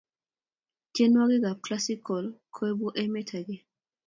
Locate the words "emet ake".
3.03-3.57